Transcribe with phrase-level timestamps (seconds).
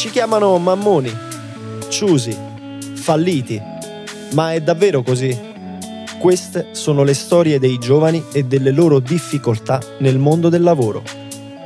[0.00, 1.14] Ci chiamano mammoni,
[1.90, 2.34] ciusi,
[2.94, 3.60] falliti,
[4.32, 5.38] ma è davvero così?
[6.18, 11.02] Queste sono le storie dei giovani e delle loro difficoltà nel mondo del lavoro.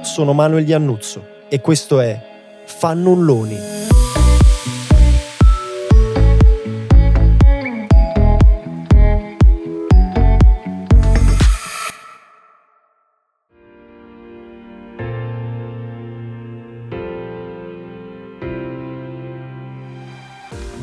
[0.02, 2.20] Sono Manuel Iannuzzo e questo è
[2.64, 3.83] Fannulloni.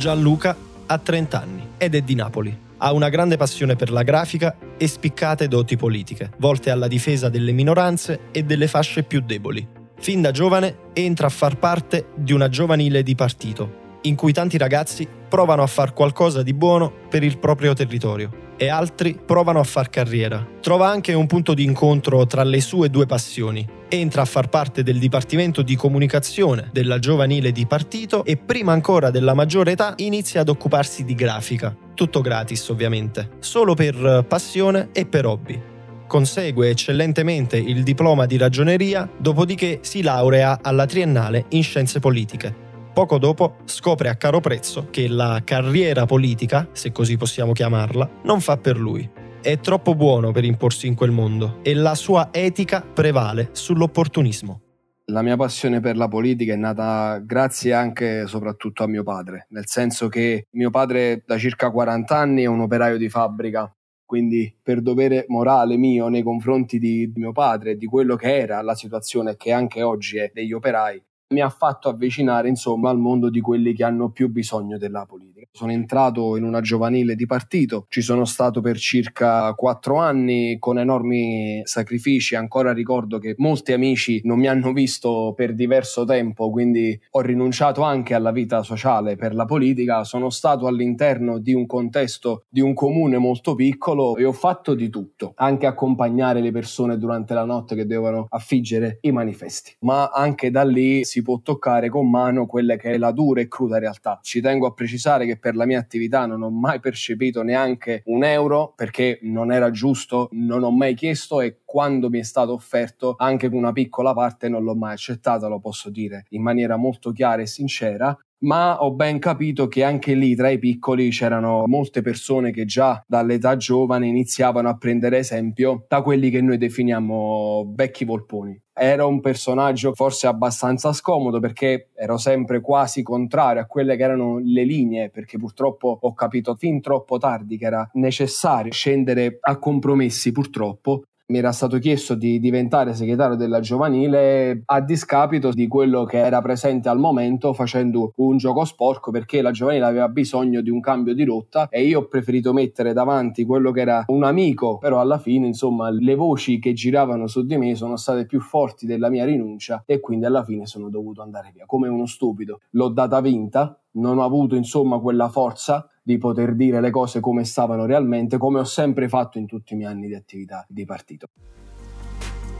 [0.01, 2.59] Gianluca ha 30 anni ed è di Napoli.
[2.77, 7.51] Ha una grande passione per la grafica e spiccate doti politiche, volte alla difesa delle
[7.51, 9.65] minoranze e delle fasce più deboli.
[9.99, 14.57] Fin da giovane entra a far parte di una giovanile di partito, in cui tanti
[14.57, 19.63] ragazzi provano a far qualcosa di buono per il proprio territorio e altri provano a
[19.63, 20.45] far carriera.
[20.61, 23.67] Trova anche un punto di incontro tra le sue due passioni.
[23.89, 29.09] Entra a far parte del Dipartimento di Comunicazione della giovanile di partito e prima ancora
[29.09, 31.75] della maggiore età inizia ad occuparsi di grafica.
[31.95, 35.59] Tutto gratis ovviamente, solo per passione e per hobby.
[36.05, 42.60] Consegue eccellentemente il diploma di ragioneria, dopodiché si laurea alla triennale in scienze politiche.
[42.93, 48.41] Poco dopo scopre a caro prezzo che la carriera politica, se così possiamo chiamarla, non
[48.41, 49.09] fa per lui.
[49.41, 54.61] È troppo buono per imporsi in quel mondo e la sua etica prevale sull'opportunismo.
[55.05, 59.47] La mia passione per la politica è nata grazie anche e soprattutto a mio padre,
[59.51, 63.73] nel senso che mio padre da circa 40 anni è un operaio di fabbrica,
[64.05, 68.75] quindi per dovere morale mio nei confronti di mio padre di quello che era la
[68.75, 73.41] situazione che anche oggi è degli operai, mi ha fatto avvicinare insomma al mondo di
[73.41, 75.47] quelli che hanno più bisogno della politica.
[75.51, 80.77] Sono entrato in una giovanile di partito, ci sono stato per circa quattro anni con
[80.79, 86.99] enormi sacrifici, ancora ricordo che molti amici non mi hanno visto per diverso tempo, quindi
[87.11, 92.43] ho rinunciato anche alla vita sociale per la politica, sono stato all'interno di un contesto
[92.49, 97.33] di un comune molto piccolo e ho fatto di tutto, anche accompagnare le persone durante
[97.33, 102.09] la notte che devono affiggere i manifesti, ma anche da lì si può toccare con
[102.09, 104.19] mano quella che è la dura e cruda realtà.
[104.21, 108.23] Ci tengo a precisare che per la mia attività non ho mai percepito neanche un
[108.23, 113.15] euro perché non era giusto, non ho mai chiesto e quando mi è stato offerto
[113.17, 117.11] anche con una piccola parte non l'ho mai accettata, lo posso dire in maniera molto
[117.11, 122.01] chiara e sincera ma ho ben capito che anche lì tra i piccoli c'erano molte
[122.01, 128.05] persone che già dall'età giovane iniziavano a prendere esempio da quelli che noi definiamo vecchi
[128.05, 128.59] volponi.
[128.73, 134.39] Era un personaggio forse abbastanza scomodo perché ero sempre quasi contrario a quelle che erano
[134.39, 140.31] le linee, perché purtroppo ho capito fin troppo tardi che era necessario scendere a compromessi
[140.31, 146.17] purtroppo mi era stato chiesto di diventare segretario della giovanile a discapito di quello che
[146.17, 150.81] era presente al momento facendo un gioco sporco perché la giovanile aveva bisogno di un
[150.81, 154.99] cambio di rotta e io ho preferito mettere davanti quello che era un amico però
[154.99, 159.09] alla fine insomma le voci che giravano su di me sono state più forti della
[159.09, 162.59] mia rinuncia e quindi alla fine sono dovuto andare via come uno stupido.
[162.71, 167.43] L'ho data vinta non ho avuto insomma quella forza di poter dire le cose come
[167.43, 171.27] stavano realmente, come ho sempre fatto in tutti i miei anni di attività di partito.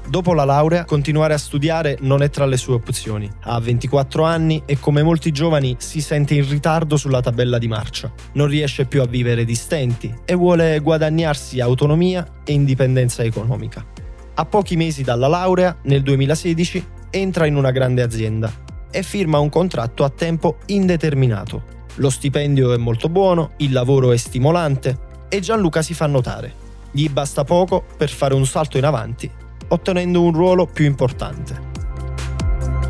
[0.07, 3.31] Dopo la laurea, continuare a studiare non è tra le sue opzioni.
[3.44, 8.12] Ha 24 anni e come molti giovani si sente in ritardo sulla tabella di marcia.
[8.34, 13.85] Non riesce più a vivere di stenti e vuole guadagnarsi autonomia e indipendenza economica.
[14.34, 18.52] A pochi mesi dalla laurea, nel 2016, entra in una grande azienda
[18.91, 24.18] e firma un contratto a tempo indeterminato lo stipendio è molto buono, il lavoro è
[24.18, 26.53] stimolante e Gianluca si fa notare.
[26.91, 29.29] Gli basta poco per fare un salto in avanti,
[29.68, 31.69] ottenendo un ruolo più importante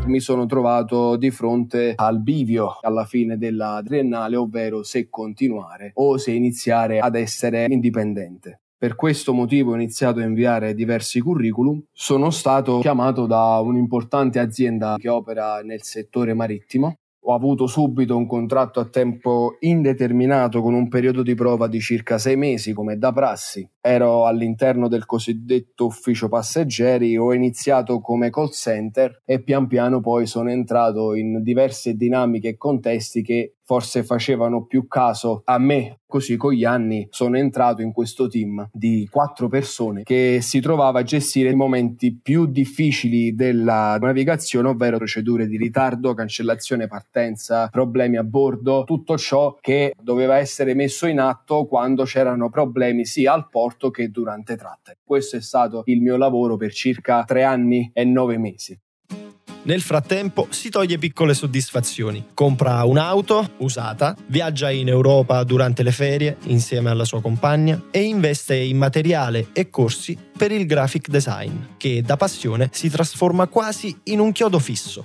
[0.06, 6.16] mi sono trovato di fronte al bivio alla fine della triennale, ovvero se continuare o
[6.16, 8.62] se iniziare ad essere indipendente.
[8.76, 11.80] Per questo motivo ho iniziato a inviare diversi curriculum.
[11.92, 18.26] Sono stato chiamato da un'importante azienda che opera nel settore marittimo ho avuto subito un
[18.26, 23.12] contratto a tempo indeterminato con un periodo di prova di circa sei mesi come da
[23.12, 23.68] prassi.
[23.80, 30.26] Ero all'interno del cosiddetto ufficio passeggeri, ho iniziato come call center e pian piano poi
[30.26, 36.00] sono entrato in diverse dinamiche e contesti che forse facevano più caso a me.
[36.06, 40.98] Così con gli anni sono entrato in questo team di quattro persone che si trovava
[40.98, 48.18] a gestire i momenti più difficili della navigazione, ovvero procedure di ritardo, cancellazione partenza, problemi
[48.18, 53.48] a bordo, tutto ciò che doveva essere messo in atto quando c'erano problemi sia al
[53.48, 54.98] porto che durante tratte.
[55.02, 58.78] Questo è stato il mio lavoro per circa tre anni e nove mesi.
[59.64, 62.30] Nel frattempo si toglie piccole soddisfazioni.
[62.34, 68.56] Compra un'auto usata, viaggia in Europa durante le ferie insieme alla sua compagna e investe
[68.56, 74.18] in materiale e corsi per il graphic design, che da passione si trasforma quasi in
[74.18, 75.04] un chiodo fisso.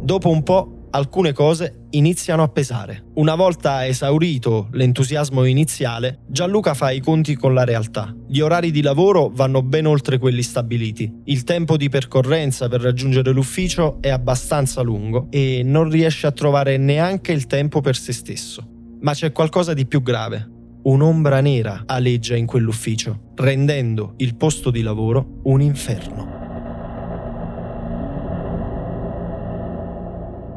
[0.00, 3.04] Dopo un po' alcune cose iniziano a pesare.
[3.14, 8.14] Una volta esaurito l'entusiasmo iniziale, Gianluca fa i conti con la realtà.
[8.26, 11.12] Gli orari di lavoro vanno ben oltre quelli stabiliti.
[11.26, 16.78] Il tempo di percorrenza per raggiungere l'ufficio è abbastanza lungo e non riesce a trovare
[16.78, 18.66] neanche il tempo per se stesso.
[19.00, 20.50] Ma c'è qualcosa di più grave.
[20.84, 26.35] Un'ombra nera aleggia in quell'ufficio, rendendo il posto di lavoro un inferno.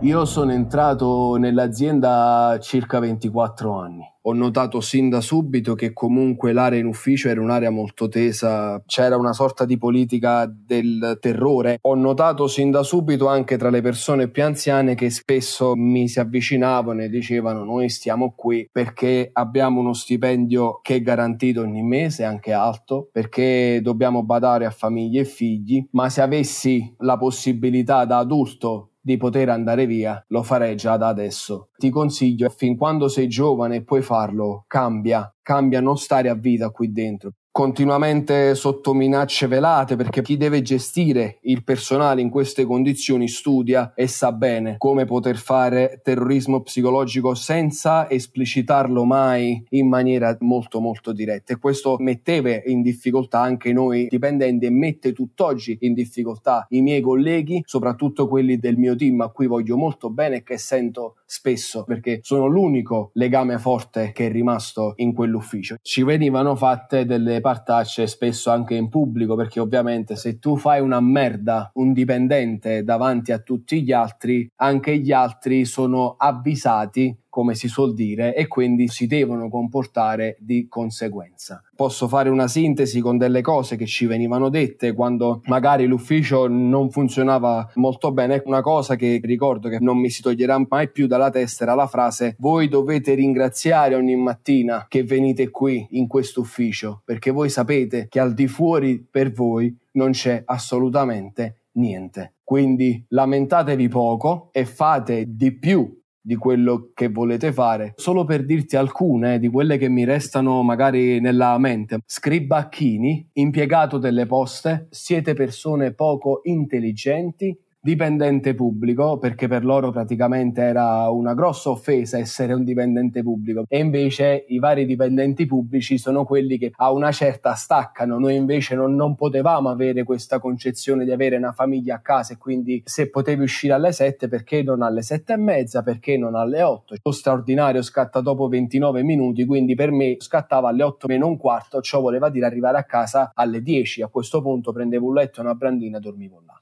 [0.03, 4.05] Io sono entrato nell'azienda circa 24 anni.
[4.23, 9.17] Ho notato sin da subito che comunque l'area in ufficio era un'area molto tesa, c'era
[9.17, 11.79] una sorta di politica del terrore.
[11.81, 16.21] Ho notato sin da subito anche tra le persone più anziane che spesso mi si
[16.21, 22.23] avvicinavano e dicevano noi stiamo qui perché abbiamo uno stipendio che è garantito ogni mese,
[22.23, 28.19] anche alto, perché dobbiamo badare a famiglie e figli, ma se avessi la possibilità da
[28.19, 31.68] adulto di poter andare via, lo farei già da adesso.
[31.79, 36.71] Ti consiglio, fin quando sei giovane e puoi farlo, cambia, cambia non stare a vita
[36.71, 37.31] qui dentro.
[37.51, 44.07] Continuamente sotto minacce velate perché chi deve gestire il personale in queste condizioni studia e
[44.07, 51.53] sa bene come poter fare terrorismo psicologico senza esplicitarlo mai in maniera molto molto diretta.
[51.53, 57.01] E questo metteva in difficoltà anche noi dipendenti e mette tutt'oggi in difficoltà i miei
[57.01, 61.83] colleghi soprattutto quelli del mio team a cui voglio molto bene e che sento spesso
[61.83, 65.75] perché sono l'unico legame forte che è rimasto in quell'ufficio.
[65.79, 70.99] Ci venivano fatte delle partacce spesso anche in pubblico perché ovviamente se tu fai una
[70.99, 77.67] merda un dipendente davanti a tutti gli altri anche gli altri sono avvisati come si
[77.67, 81.63] suol dire, e quindi si devono comportare di conseguenza.
[81.75, 86.89] Posso fare una sintesi con delle cose che ci venivano dette quando magari l'ufficio non
[86.89, 88.41] funzionava molto bene.
[88.45, 91.87] Una cosa che ricordo che non mi si toglierà mai più dalla testa era la
[91.87, 98.07] frase voi dovete ringraziare ogni mattina che venite qui in questo ufficio perché voi sapete
[98.09, 102.33] che al di fuori per voi non c'è assolutamente niente.
[102.43, 107.93] Quindi lamentatevi poco e fate di più di quello che volete fare.
[107.95, 111.99] Solo per dirti alcune di quelle che mi restano magari nella mente.
[112.05, 117.57] Scribacchini, impiegato delle poste, siete persone poco intelligenti
[117.89, 123.79] dipendente pubblico, perché per loro praticamente era una grossa offesa essere un dipendente pubblico e
[123.79, 128.93] invece i vari dipendenti pubblici sono quelli che a una certa staccano, noi invece non,
[128.93, 133.41] non potevamo avere questa concezione di avere una famiglia a casa e quindi se potevi
[133.41, 136.95] uscire alle 7 perché non alle 7 e mezza, perché non alle 8.
[137.01, 141.81] Lo straordinario scatta dopo 29 minuti, quindi per me scattava alle 8 meno un quarto,
[141.81, 145.43] ciò voleva dire arrivare a casa alle 10, a questo punto prendevo un letto e
[145.43, 146.58] una brandina e dormivo là.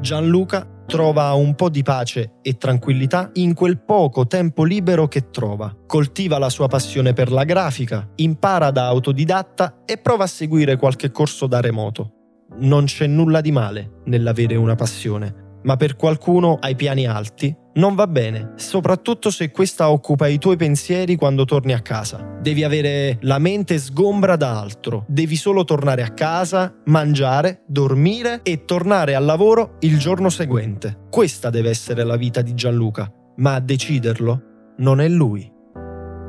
[0.00, 5.76] Gianluca trova un po' di pace e tranquillità in quel poco tempo libero che trova.
[5.86, 11.10] Coltiva la sua passione per la grafica, impara da autodidatta e prova a seguire qualche
[11.10, 12.12] corso da remoto.
[12.60, 17.94] Non c'è nulla di male nell'avere una passione, ma per qualcuno hai piani alti non
[17.94, 22.36] va bene, soprattutto se questa occupa i tuoi pensieri quando torni a casa.
[22.40, 28.64] Devi avere la mente sgombra da altro, devi solo tornare a casa, mangiare, dormire e
[28.64, 31.06] tornare al lavoro il giorno seguente.
[31.08, 34.42] Questa deve essere la vita di Gianluca, ma a deciderlo
[34.78, 35.50] non è lui.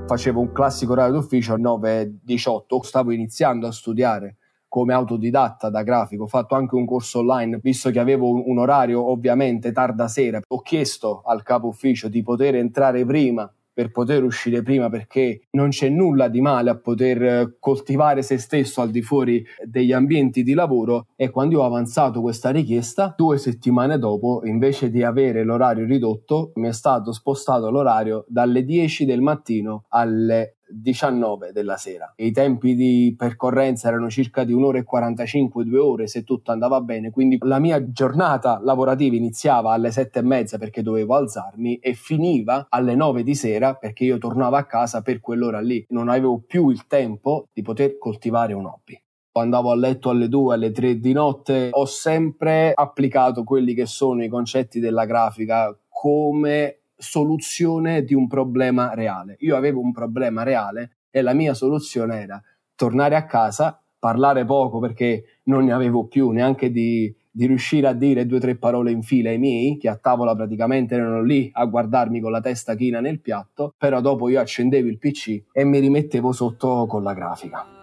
[0.06, 4.38] Facevo un classico orario d'ufficio alle 9-18, stavo iniziando a studiare
[4.70, 8.60] come autodidatta da grafico, ho fatto anche un corso online, visto che avevo un, un
[8.60, 14.26] orario ovviamente tarda sera, ho chiesto al capo ufficio di poter entrare prima per poter
[14.26, 19.02] uscire prima perché non c'è nulla di male a poter coltivare se stesso al di
[19.02, 24.90] fuori degli ambienti di lavoro e quando ho avanzato questa richiesta due settimane dopo invece
[24.90, 31.52] di avere l'orario ridotto mi è stato spostato l'orario dalle 10 del mattino alle 19
[31.52, 32.12] della sera.
[32.18, 36.82] I tempi di percorrenza erano circa di un'ora e 45, due ore se tutto andava
[36.82, 41.94] bene, quindi la mia giornata lavorativa iniziava alle sette e mezza perché dovevo alzarmi e
[41.94, 45.86] finiva alle 9 di sera perché io tornavo a casa per quell'ora lì.
[45.90, 49.02] Non avevo più il tempo di poter coltivare un hobby
[49.40, 54.24] andavo a letto alle 2, alle 3 di notte, ho sempre applicato quelli che sono
[54.24, 59.38] i concetti della grafica come soluzione di un problema reale.
[59.40, 62.42] Io avevo un problema reale e la mia soluzione era
[62.76, 67.94] tornare a casa, parlare poco perché non ne avevo più neanche di, di riuscire a
[67.94, 71.50] dire due o tre parole in fila ai miei, che a tavola praticamente erano lì
[71.54, 75.64] a guardarmi con la testa china nel piatto, però dopo io accendevo il PC e
[75.64, 77.79] mi rimettevo sotto con la grafica.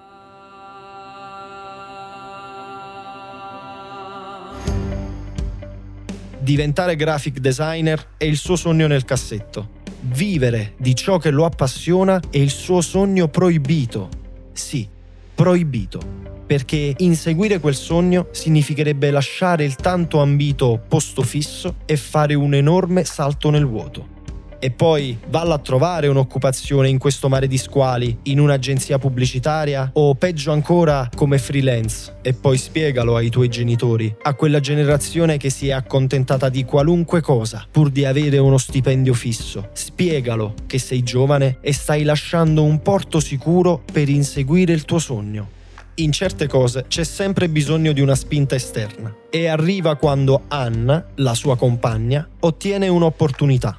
[6.46, 9.70] Diventare graphic designer è il suo sogno nel cassetto.
[10.02, 14.08] Vivere di ciò che lo appassiona è il suo sogno proibito.
[14.52, 14.88] Sì,
[15.34, 16.00] proibito.
[16.46, 23.02] Perché inseguire quel sogno significherebbe lasciare il tanto ambito posto fisso e fare un enorme
[23.02, 24.14] salto nel vuoto
[24.58, 30.14] e poi valla a trovare un'occupazione in questo mare di squali, in un'agenzia pubblicitaria o
[30.14, 35.68] peggio ancora come freelance e poi spiegalo ai tuoi genitori, a quella generazione che si
[35.68, 39.68] è accontentata di qualunque cosa pur di avere uno stipendio fisso.
[39.72, 45.54] Spiegalo che sei giovane e stai lasciando un porto sicuro per inseguire il tuo sogno.
[45.98, 51.32] In certe cose c'è sempre bisogno di una spinta esterna e arriva quando Anna, la
[51.32, 53.76] sua compagna, ottiene un'opportunità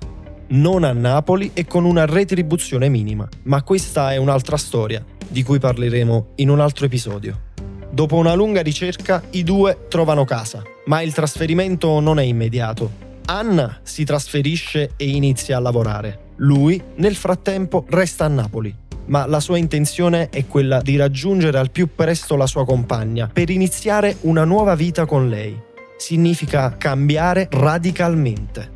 [0.49, 3.27] non a Napoli e con una retribuzione minima.
[3.43, 7.45] Ma questa è un'altra storia, di cui parleremo in un altro episodio.
[7.89, 13.05] Dopo una lunga ricerca, i due trovano casa, ma il trasferimento non è immediato.
[13.25, 16.19] Anna si trasferisce e inizia a lavorare.
[16.37, 18.73] Lui, nel frattempo, resta a Napoli.
[19.07, 23.49] Ma la sua intenzione è quella di raggiungere al più presto la sua compagna per
[23.49, 25.57] iniziare una nuova vita con lei.
[25.97, 28.75] Significa cambiare radicalmente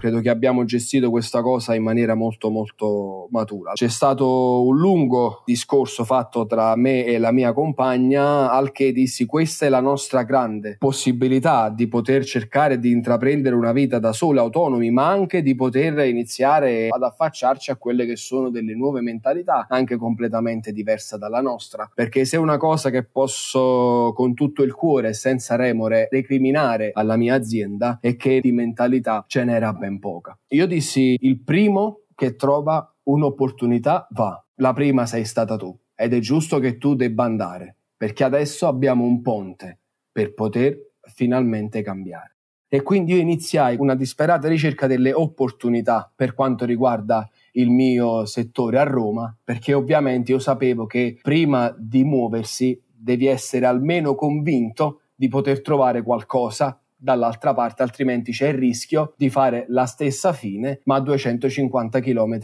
[0.00, 3.72] credo che abbiamo gestito questa cosa in maniera molto molto matura.
[3.72, 9.26] C'è stato un lungo discorso fatto tra me e la mia compagna al che dissi
[9.26, 14.38] questa è la nostra grande possibilità di poter cercare di intraprendere una vita da soli,
[14.38, 19.66] autonomi, ma anche di poter iniziare ad affacciarci a quelle che sono delle nuove mentalità,
[19.68, 21.90] anche completamente diverse dalla nostra.
[21.94, 27.34] Perché se una cosa che posso con tutto il cuore, senza remore, recriminare alla mia
[27.34, 30.38] azienda è che di mentalità ce n'era ben ben poca.
[30.48, 34.42] Io dissi il primo che trova un'opportunità va.
[34.56, 39.04] La prima sei stata tu ed è giusto che tu debba andare perché adesso abbiamo
[39.04, 39.80] un ponte
[40.10, 42.36] per poter finalmente cambiare.
[42.66, 48.78] E quindi io iniziai una disperata ricerca delle opportunità per quanto riguarda il mio settore
[48.78, 55.28] a Roma, perché ovviamente io sapevo che prima di muoversi devi essere almeno convinto di
[55.28, 60.96] poter trovare qualcosa dall'altra parte, altrimenti c'è il rischio di fare la stessa fine, ma
[60.96, 62.38] a 250 km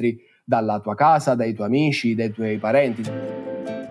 [0.45, 3.03] dalla tua casa, dai tuoi amici, dai tuoi parenti.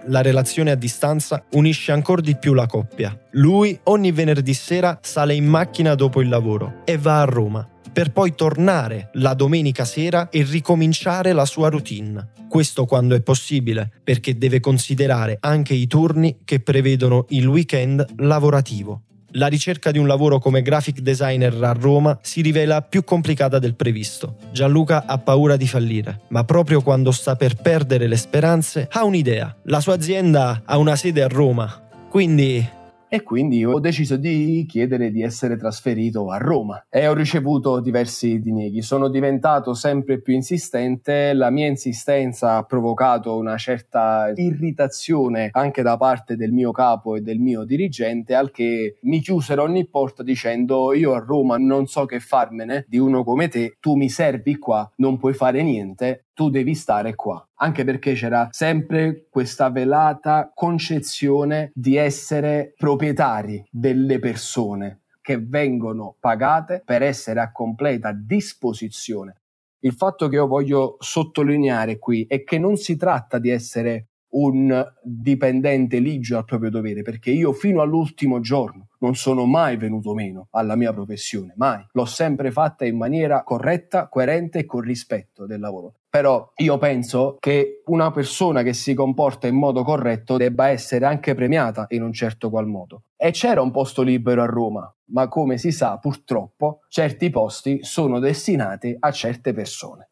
[0.07, 3.17] La relazione a distanza unisce ancora di più la coppia.
[3.31, 8.11] Lui ogni venerdì sera sale in macchina dopo il lavoro e va a Roma per
[8.11, 12.31] poi tornare la domenica sera e ricominciare la sua routine.
[12.49, 19.03] Questo quando è possibile, perché deve considerare anche i turni che prevedono il weekend lavorativo
[19.35, 23.75] la ricerca di un lavoro come graphic designer a Roma si rivela più complicata del
[23.75, 24.37] previsto.
[24.51, 29.55] Gianluca ha paura di fallire, ma proprio quando sta per perdere le speranze ha un'idea.
[29.63, 32.67] La sua azienda ha una sede a Roma, quindi
[33.07, 36.85] e quindi ho deciso di chiedere di essere trasferito a Roma.
[36.89, 38.81] E ho ricevuto diversi dinieghi.
[38.81, 45.97] Sono diventato sempre più insistente, la mia insistenza ha provocato una certa irritazione anche da
[45.97, 50.93] parte del mio capo e del mio dirigente, al che mi chiusero ogni porta dicendo
[50.93, 54.89] io a Roma non so che farmene di uno come te, tu mi servi qua,
[54.97, 57.43] non puoi fare niente tu devi stare qua.
[57.55, 66.83] Anche perché c'era sempre questa velata concezione di essere proprietari delle persone che vengono pagate
[66.85, 69.37] per essere a completa disposizione.
[69.79, 74.85] Il fatto che io voglio sottolineare qui è che non si tratta di essere un
[75.01, 80.47] dipendente ligio al proprio dovere, perché io fino all'ultimo giorno non sono mai venuto meno
[80.51, 81.85] alla mia professione, mai.
[81.91, 85.93] L'ho sempre fatta in maniera corretta, coerente e con rispetto del lavoro.
[86.15, 91.35] Però io penso che una persona che si comporta in modo corretto debba essere anche
[91.35, 93.01] premiata in un certo qual modo.
[93.17, 98.19] E c'era un posto libero a Roma, ma come si sa purtroppo certi posti sono
[98.19, 100.11] destinati a certe persone.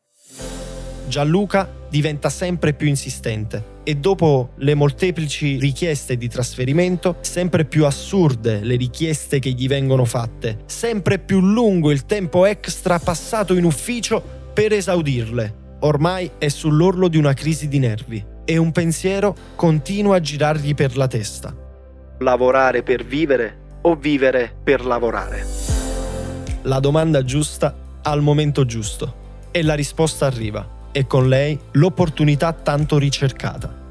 [1.08, 8.60] Gianluca diventa sempre più insistente e dopo le molteplici richieste di trasferimento, sempre più assurde
[8.60, 14.22] le richieste che gli vengono fatte, sempre più lungo il tempo extra passato in ufficio
[14.54, 15.62] per esaudirle.
[15.84, 20.96] Ormai è sull'orlo di una crisi di nervi e un pensiero continua a girargli per
[20.96, 21.54] la testa.
[22.20, 25.46] Lavorare per vivere o vivere per lavorare?
[26.62, 29.22] La domanda giusta al momento giusto
[29.52, 33.82] e la risposta arriva e con lei l'opportunità tanto ricercata.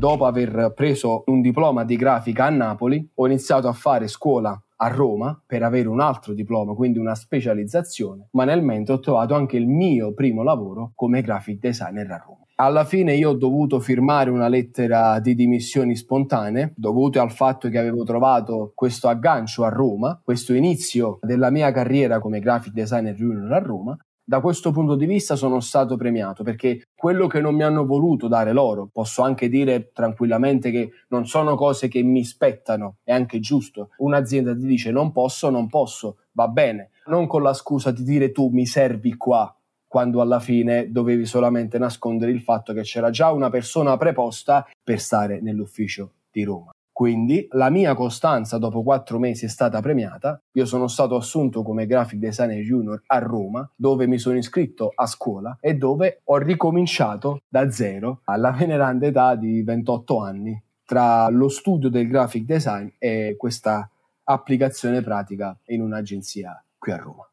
[0.00, 4.88] dopo aver preso un diploma di grafica a Napoli, ho iniziato a fare scuola a
[4.88, 9.56] Roma per avere un altro diploma, quindi una specializzazione, ma nel mentre ho trovato anche
[9.56, 12.44] il mio primo lavoro come graphic designer a Roma.
[12.56, 17.78] Alla fine io ho dovuto firmare una lettera di dimissioni spontanee, dovute al fatto che
[17.78, 23.50] avevo trovato questo aggancio a Roma, questo inizio della mia carriera come graphic designer junior
[23.52, 23.96] a Roma,
[24.30, 28.28] da questo punto di vista sono stato premiato perché quello che non mi hanno voluto
[28.28, 33.40] dare loro, posso anche dire tranquillamente che non sono cose che mi spettano, è anche
[33.40, 33.88] giusto.
[33.96, 38.30] Un'azienda ti dice non posso, non posso, va bene, non con la scusa di dire
[38.30, 39.52] tu mi servi qua,
[39.88, 45.00] quando alla fine dovevi solamente nascondere il fatto che c'era già una persona preposta per
[45.00, 46.70] stare nell'ufficio di Roma.
[47.00, 50.38] Quindi la mia costanza dopo quattro mesi è stata premiata.
[50.52, 55.06] Io sono stato assunto come graphic designer junior a Roma, dove mi sono iscritto a
[55.06, 61.48] scuola e dove ho ricominciato da zero alla veneranda età di 28 anni tra lo
[61.48, 63.88] studio del graphic design e questa
[64.24, 67.26] applicazione pratica in un'agenzia qui a Roma.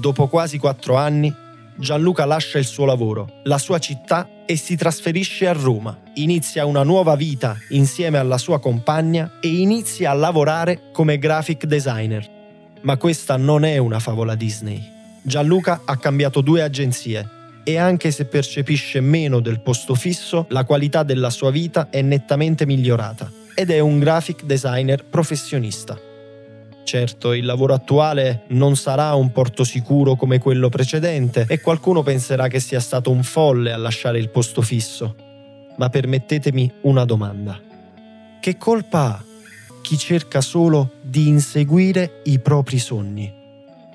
[0.00, 1.30] Dopo quasi quattro anni,
[1.76, 5.94] Gianluca lascia il suo lavoro, la sua città e si trasferisce a Roma.
[6.14, 12.26] Inizia una nuova vita insieme alla sua compagna e inizia a lavorare come graphic designer.
[12.80, 14.82] Ma questa non è una favola Disney.
[15.20, 17.28] Gianluca ha cambiato due agenzie
[17.62, 22.64] e anche se percepisce meno del posto fisso, la qualità della sua vita è nettamente
[22.64, 26.08] migliorata ed è un graphic designer professionista.
[26.90, 32.48] Certo, il lavoro attuale non sarà un porto sicuro come quello precedente e qualcuno penserà
[32.48, 35.14] che sia stato un folle a lasciare il posto fisso.
[35.76, 37.56] Ma permettetemi una domanda.
[38.40, 39.24] Che colpa ha
[39.80, 43.32] chi cerca solo di inseguire i propri sogni?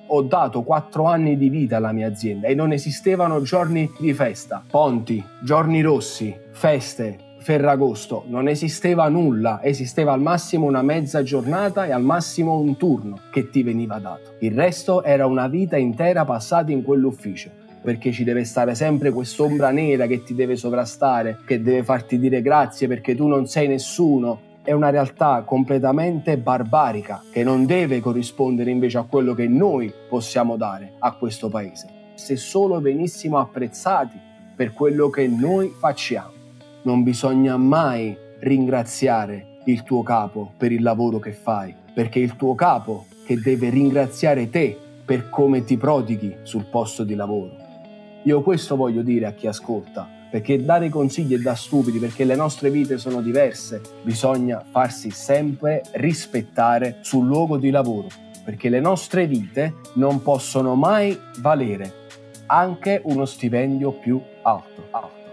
[0.07, 4.63] Ho dato quattro anni di vita alla mia azienda e non esistevano giorni di festa,
[4.65, 11.91] ponti, giorni rossi, feste, Ferragosto non esisteva nulla, esisteva al massimo una mezza giornata e
[11.91, 14.33] al massimo un turno che ti veniva dato.
[14.39, 17.51] Il resto era una vita intera passata in quell'ufficio
[17.83, 22.41] perché ci deve stare sempre quest'ombra nera che ti deve sovrastare, che deve farti dire
[22.41, 24.53] grazie perché tu non sei nessuno.
[24.63, 30.57] È una realtà completamente barbarica che non deve corrispondere invece a quello che noi possiamo
[30.57, 31.85] dare a questo paese.
[32.15, 34.19] Se solo venissimo apprezzati
[34.55, 36.44] per quello che noi facciamo
[36.85, 42.35] non bisogna mai ringraziare il tuo capo per il lavoro che fai, perché è il
[42.35, 47.55] tuo capo che deve ringraziare te per come ti prodighi sul posto di lavoro.
[48.23, 52.35] Io questo voglio dire a chi ascolta, perché dare consigli è da stupidi, perché le
[52.35, 58.07] nostre vite sono diverse, bisogna farsi sempre rispettare sul luogo di lavoro,
[58.43, 62.03] perché le nostre vite non possono mai valere
[62.47, 64.87] anche uno stipendio più alto.
[64.91, 65.24] alto.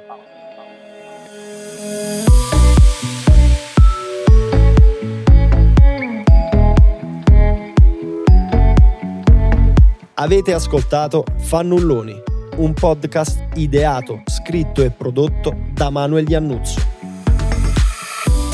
[10.22, 12.22] Avete ascoltato Fannulloni,
[12.58, 16.78] un podcast ideato, scritto e prodotto da Manuel Iannuzzo.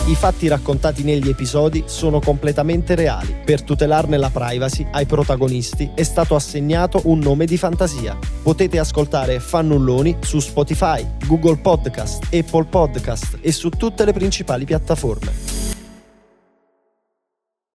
[0.07, 3.37] I fatti raccontati negli episodi sono completamente reali.
[3.45, 8.17] Per tutelarne la privacy ai protagonisti è stato assegnato un nome di fantasia.
[8.43, 15.48] Potete ascoltare Fannulloni su Spotify, Google Podcast, Apple Podcast e su tutte le principali piattaforme.